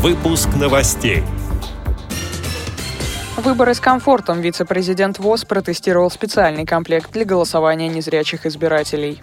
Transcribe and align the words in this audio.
Выпуск 0.00 0.50
новостей. 0.54 1.24
Выборы 3.36 3.74
с 3.74 3.80
комфортом 3.80 4.40
вице-президент 4.40 5.18
ВОЗ 5.18 5.44
протестировал 5.44 6.08
специальный 6.08 6.64
комплект 6.64 7.10
для 7.10 7.24
голосования 7.24 7.88
незрячих 7.88 8.46
избирателей. 8.46 9.20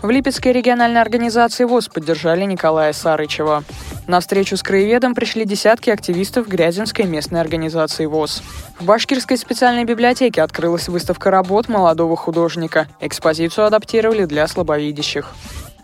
В 0.00 0.08
Липецкой 0.10 0.52
региональной 0.52 1.00
организации 1.00 1.64
ВОЗ 1.64 1.88
поддержали 1.88 2.44
Николая 2.44 2.92
Сарычева. 2.92 3.64
На 4.06 4.20
встречу 4.20 4.56
с 4.56 4.62
краеведом 4.62 5.16
пришли 5.16 5.44
десятки 5.44 5.90
активистов 5.90 6.46
Грязинской 6.46 7.04
местной 7.04 7.40
организации 7.40 8.06
ВОЗ. 8.06 8.44
В 8.78 8.84
Башкирской 8.84 9.36
специальной 9.36 9.84
библиотеке 9.84 10.42
открылась 10.42 10.86
выставка 10.86 11.32
работ 11.32 11.68
молодого 11.68 12.16
художника. 12.16 12.86
Экспозицию 13.00 13.66
адаптировали 13.66 14.26
для 14.26 14.46
слабовидящих. 14.46 15.32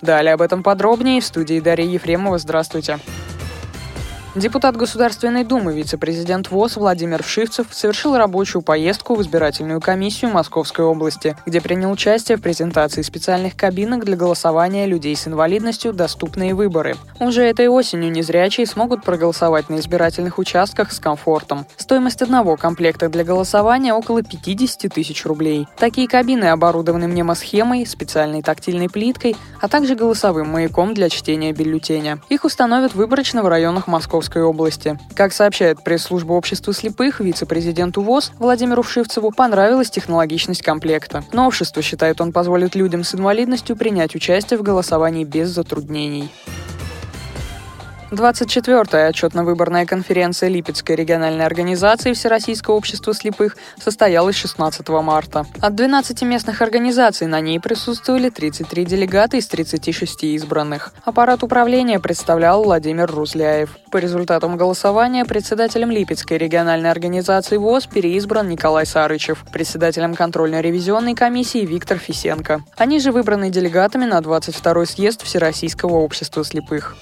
Далее 0.00 0.34
об 0.34 0.42
этом 0.42 0.62
подробнее 0.62 1.20
в 1.20 1.24
студии 1.24 1.58
Дарья 1.58 1.86
Ефремова. 1.86 2.38
Здравствуйте. 2.38 3.00
Депутат 4.38 4.76
Государственной 4.76 5.42
Думы, 5.42 5.74
вице-президент 5.74 6.52
ВОЗ 6.52 6.76
Владимир 6.76 7.24
Вшивцев 7.24 7.66
совершил 7.72 8.16
рабочую 8.16 8.62
поездку 8.62 9.16
в 9.16 9.22
избирательную 9.22 9.80
комиссию 9.80 10.30
Московской 10.30 10.84
области, 10.84 11.36
где 11.44 11.60
принял 11.60 11.90
участие 11.90 12.38
в 12.38 12.40
презентации 12.40 13.02
специальных 13.02 13.56
кабинок 13.56 14.04
для 14.04 14.16
голосования 14.16 14.86
людей 14.86 15.16
с 15.16 15.26
инвалидностью 15.26 15.92
«Доступные 15.92 16.54
выборы». 16.54 16.94
Уже 17.18 17.42
этой 17.42 17.66
осенью 17.66 18.12
незрячие 18.12 18.68
смогут 18.68 19.02
проголосовать 19.02 19.70
на 19.70 19.80
избирательных 19.80 20.38
участках 20.38 20.92
с 20.92 21.00
комфортом. 21.00 21.66
Стоимость 21.76 22.22
одного 22.22 22.56
комплекта 22.56 23.08
для 23.08 23.24
голосования 23.24 23.92
около 23.92 24.22
50 24.22 24.94
тысяч 24.94 25.26
рублей. 25.26 25.66
Такие 25.76 26.06
кабины 26.06 26.44
оборудованы 26.44 27.08
мнемосхемой, 27.08 27.84
специальной 27.86 28.42
тактильной 28.42 28.88
плиткой, 28.88 29.34
а 29.60 29.66
также 29.66 29.96
голосовым 29.96 30.48
маяком 30.50 30.94
для 30.94 31.08
чтения 31.08 31.52
бюллетеня. 31.52 32.20
Их 32.28 32.44
установят 32.44 32.94
выборочно 32.94 33.42
в 33.42 33.48
районах 33.48 33.88
Московской 33.88 34.27
Московской 34.28 34.42
области. 34.42 34.98
Как 35.14 35.32
сообщает 35.32 35.82
пресс-служба 35.82 36.32
общества 36.34 36.74
слепых, 36.74 37.20
вице-президенту 37.20 38.02
ВОЗ 38.02 38.32
Владимиру 38.38 38.82
Вшивцеву 38.82 39.30
понравилась 39.30 39.90
технологичность 39.90 40.62
комплекта. 40.62 41.24
Новшество, 41.32 41.82
считает 41.82 42.20
он, 42.20 42.32
позволит 42.32 42.74
людям 42.74 43.04
с 43.04 43.14
инвалидностью 43.14 43.76
принять 43.76 44.14
участие 44.14 44.58
в 44.58 44.62
голосовании 44.62 45.24
без 45.24 45.48
затруднений. 45.48 46.30
24-я 48.10 49.08
отчетно-выборная 49.08 49.84
конференция 49.84 50.48
Липецкой 50.48 50.96
региональной 50.96 51.44
организации 51.44 52.14
Всероссийского 52.14 52.74
общества 52.74 53.12
слепых 53.12 53.56
состоялась 53.78 54.36
16 54.36 54.88
марта. 54.88 55.44
От 55.60 55.74
12 55.74 56.22
местных 56.22 56.62
организаций 56.62 57.26
на 57.26 57.40
ней 57.40 57.60
присутствовали 57.60 58.30
33 58.30 58.86
делегата 58.86 59.36
из 59.36 59.46
36 59.46 60.24
избранных. 60.24 60.92
Аппарат 61.04 61.42
управления 61.42 62.00
представлял 62.00 62.64
Владимир 62.64 63.10
Рузляев. 63.10 63.76
По 63.90 63.98
результатам 63.98 64.56
голосования 64.56 65.26
председателем 65.26 65.90
Липецкой 65.90 66.38
региональной 66.38 66.90
организации 66.90 67.58
ВОЗ 67.58 67.86
переизбран 67.86 68.48
Николай 68.48 68.86
Сарычев, 68.86 69.44
председателем 69.52 70.14
контрольно-ревизионной 70.14 71.14
комиссии 71.14 71.64
Виктор 71.66 71.98
Фисенко. 71.98 72.62
Они 72.76 73.00
же 73.00 73.12
выбраны 73.12 73.50
делегатами 73.50 74.06
на 74.06 74.18
22-й 74.20 74.86
съезд 74.86 75.22
Всероссийского 75.22 75.96
общества 75.96 76.42
слепых. 76.42 76.96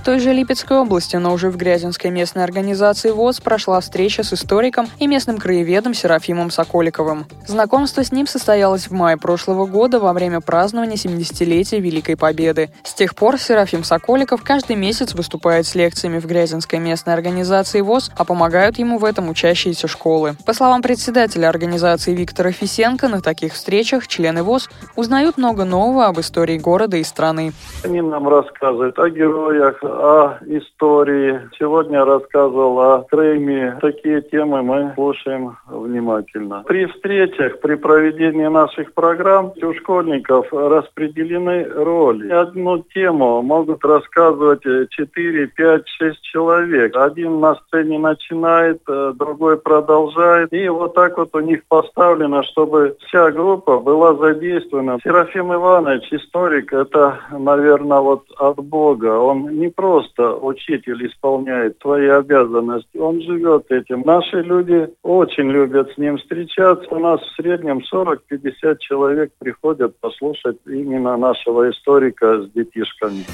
В 0.00 0.02
той 0.02 0.18
же 0.18 0.32
Липецкой 0.32 0.78
области, 0.78 1.16
но 1.16 1.34
уже 1.34 1.50
в 1.50 1.58
Грязинской 1.58 2.10
местной 2.10 2.42
организации 2.42 3.10
ВОЗ 3.10 3.40
прошла 3.40 3.80
встреча 3.80 4.22
с 4.22 4.32
историком 4.32 4.88
и 4.98 5.06
местным 5.06 5.36
краеведом 5.36 5.92
Серафимом 5.92 6.50
Соколиковым. 6.50 7.26
Знакомство 7.46 8.02
с 8.02 8.10
ним 8.10 8.26
состоялось 8.26 8.86
в 8.88 8.92
мае 8.92 9.18
прошлого 9.18 9.66
года 9.66 10.00
во 10.00 10.14
время 10.14 10.40
празднования 10.40 10.96
70-летия 10.96 11.80
Великой 11.80 12.16
Победы. 12.16 12.70
С 12.82 12.94
тех 12.94 13.14
пор 13.14 13.36
Серафим 13.36 13.84
Соколиков 13.84 14.42
каждый 14.42 14.74
месяц 14.76 15.14
выступает 15.14 15.66
с 15.66 15.74
лекциями 15.74 16.18
в 16.18 16.24
Грязинской 16.24 16.78
местной 16.78 17.12
организации 17.12 17.82
ВОЗ, 17.82 18.10
а 18.16 18.24
помогают 18.24 18.78
ему 18.78 18.96
в 18.96 19.04
этом 19.04 19.28
учащиеся 19.28 19.86
школы. 19.86 20.34
По 20.46 20.54
словам 20.54 20.80
председателя 20.80 21.50
организации 21.50 22.14
Виктора 22.14 22.52
Фисенко, 22.52 23.08
на 23.08 23.20
таких 23.20 23.52
встречах 23.52 24.08
члены 24.08 24.44
ВОЗ 24.44 24.70
узнают 24.96 25.36
много 25.36 25.66
нового 25.66 26.06
об 26.06 26.18
истории 26.20 26.56
города 26.56 26.96
и 26.96 27.04
страны. 27.04 27.52
Они 27.84 28.00
нам 28.00 28.26
рассказывают 28.26 28.98
о 28.98 29.10
героях, 29.10 29.76
о 29.90 30.38
истории. 30.46 31.40
Сегодня 31.58 32.04
рассказывал 32.04 32.78
о 32.80 33.02
Крыме. 33.10 33.78
Такие 33.80 34.22
темы 34.22 34.62
мы 34.62 34.92
слушаем 34.94 35.56
внимательно. 35.68 36.62
При 36.66 36.86
встречах, 36.86 37.60
при 37.60 37.74
проведении 37.74 38.46
наших 38.46 38.92
программ 38.94 39.52
у 39.62 39.74
школьников 39.74 40.46
распределены 40.52 41.64
роли. 41.64 42.30
Одну 42.30 42.84
тему 42.94 43.42
могут 43.42 43.84
рассказывать 43.84 44.62
4, 44.62 45.46
5, 45.48 45.88
6 45.88 46.22
человек. 46.22 46.96
Один 46.96 47.40
на 47.40 47.54
сцене 47.56 47.98
начинает, 47.98 48.80
э, 48.88 49.12
другой 49.16 49.58
продолжает. 49.58 50.52
И 50.52 50.68
вот 50.68 50.94
так 50.94 51.18
вот 51.18 51.30
у 51.34 51.40
них 51.40 51.62
поставлено, 51.68 52.42
чтобы 52.44 52.96
вся 53.06 53.30
группа 53.30 53.78
была 53.78 54.14
задействована. 54.14 54.98
Серафим 55.02 55.52
Иванович, 55.52 56.12
историк, 56.12 56.72
это, 56.72 57.18
наверное, 57.30 58.00
вот 58.00 58.24
от 58.38 58.56
Бога. 58.56 59.18
Он 59.18 59.48
не 59.58 59.68
просто 59.80 60.34
учитель 60.36 61.06
исполняет 61.06 61.78
свои 61.80 62.06
обязанности, 62.06 62.98
он 62.98 63.22
живет 63.22 63.64
этим. 63.70 64.02
Наши 64.04 64.42
люди 64.42 64.90
очень 65.02 65.50
любят 65.50 65.90
с 65.92 65.96
ним 65.96 66.18
встречаться. 66.18 66.86
У 66.90 66.98
нас 66.98 67.18
в 67.22 67.34
среднем 67.36 67.80
40-50 67.90 68.76
человек 68.80 69.32
приходят 69.38 69.98
послушать 70.00 70.58
именно 70.66 71.16
нашего 71.16 71.70
историка 71.70 72.42
с 72.42 72.50
детишками. 72.50 73.24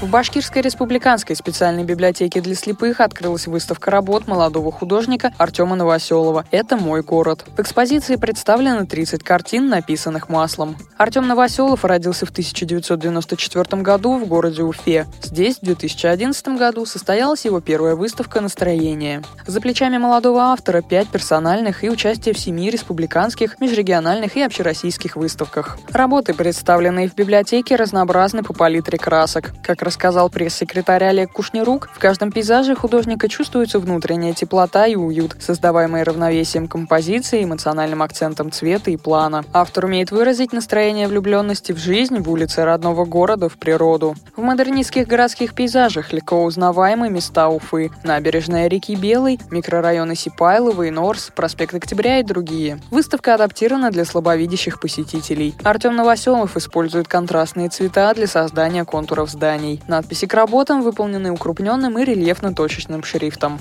В 0.00 0.08
Башкирской 0.08 0.62
республиканской 0.62 1.34
специальной 1.34 1.82
библиотеке 1.82 2.40
для 2.40 2.54
слепых 2.54 3.00
открылась 3.00 3.48
выставка 3.48 3.90
работ 3.90 4.28
молодого 4.28 4.70
художника 4.70 5.32
Артема 5.38 5.74
Новоселова 5.74 6.46
«Это 6.52 6.76
мой 6.76 7.02
город». 7.02 7.44
В 7.56 7.60
экспозиции 7.60 8.14
представлены 8.14 8.86
30 8.86 9.24
картин, 9.24 9.68
написанных 9.68 10.28
маслом. 10.28 10.76
Артем 10.98 11.26
Новоселов 11.26 11.84
родился 11.84 12.26
в 12.26 12.30
1994 12.30 13.82
году 13.82 14.18
в 14.18 14.28
городе 14.28 14.62
Уфе. 14.62 15.08
Здесь 15.20 15.56
в 15.56 15.64
2011 15.64 16.46
году 16.56 16.86
состоялась 16.86 17.44
его 17.44 17.60
первая 17.60 17.96
выставка 17.96 18.40
«Настроение». 18.40 19.24
За 19.48 19.60
плечами 19.60 19.98
молодого 19.98 20.42
автора 20.42 20.80
пять 20.80 21.08
персональных 21.08 21.82
и 21.82 21.90
участие 21.90 22.36
в 22.36 22.38
семи 22.38 22.70
республиканских, 22.70 23.58
межрегиональных 23.58 24.36
и 24.36 24.42
общероссийских 24.42 25.16
выставках. 25.16 25.76
Работы, 25.90 26.34
представленные 26.34 27.08
в 27.08 27.16
библиотеке, 27.16 27.74
разнообразны 27.74 28.44
по 28.44 28.52
палитре 28.54 28.96
красок. 28.96 29.54
Как 29.64 29.87
рассказал 29.88 30.28
пресс-секретарь 30.28 31.04
Олег 31.04 31.32
Кушнерук, 31.32 31.88
в 31.94 31.98
каждом 31.98 32.30
пейзаже 32.30 32.76
художника 32.76 33.26
чувствуется 33.26 33.78
внутренняя 33.78 34.34
теплота 34.34 34.86
и 34.86 34.96
уют, 34.96 35.36
создаваемые 35.40 36.04
равновесием 36.04 36.68
композиции, 36.68 37.42
эмоциональным 37.42 38.02
акцентом 38.02 38.52
цвета 38.52 38.90
и 38.90 38.98
плана. 38.98 39.46
Автор 39.54 39.86
умеет 39.86 40.10
выразить 40.10 40.52
настроение 40.52 41.08
влюбленности 41.08 41.72
в 41.72 41.78
жизнь, 41.78 42.18
в 42.18 42.30
улице 42.30 42.64
родного 42.66 43.06
города, 43.06 43.48
в 43.48 43.56
природу. 43.56 44.14
В 44.36 44.42
модернистских 44.42 45.08
городских 45.08 45.54
пейзажах 45.54 46.12
легко 46.12 46.44
узнаваемы 46.44 47.08
места 47.08 47.48
Уфы, 47.48 47.90
набережная 48.04 48.68
реки 48.68 48.94
Белой, 48.94 49.40
микрорайоны 49.50 50.14
Сипайлово 50.14 50.82
и 50.82 50.90
Норс, 50.90 51.30
проспект 51.34 51.74
Октября 51.74 52.18
и 52.18 52.22
другие. 52.22 52.78
Выставка 52.90 53.34
адаптирована 53.36 53.90
для 53.90 54.04
слабовидящих 54.04 54.80
посетителей. 54.80 55.54
Артем 55.64 55.96
Новоселов 55.96 56.58
использует 56.58 57.08
контрастные 57.08 57.70
цвета 57.70 58.12
для 58.12 58.26
создания 58.26 58.84
контуров 58.84 59.30
зданий. 59.30 59.77
Надписи 59.86 60.26
к 60.26 60.34
работам 60.34 60.82
выполнены 60.82 61.30
укрупненным 61.30 61.98
и 61.98 62.04
рельефно-точечным 62.04 63.04
шрифтом. 63.04 63.58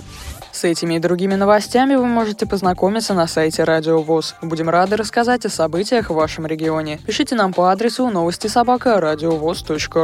С 0.52 0.64
этими 0.64 0.96
и 0.96 1.00
другими 1.00 1.36
новостями 1.36 1.96
вы 1.96 2.06
можете 2.06 2.46
познакомиться 2.46 3.14
на 3.14 3.28
сайте 3.28 3.64
Радио 3.64 4.02
ВОЗ. 4.02 4.36
Будем 4.42 4.70
рады 4.70 4.96
рассказать 4.96 5.46
о 5.46 5.50
событиях 5.50 6.10
в 6.10 6.16
вашем 6.16 6.48
регионе. 6.48 7.00
Пишите 7.06 7.36
нам 7.36 7.54
по 7.54 7.72
адресу 7.72 8.10
новости 8.10 8.48
собака 8.48 9.00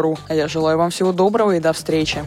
ру. 0.01 0.17
А 0.27 0.35
я 0.35 0.47
желаю 0.47 0.77
вам 0.77 0.91
всего 0.91 1.11
доброго 1.11 1.55
и 1.55 1.59
до 1.59 1.73
встречи. 1.73 2.23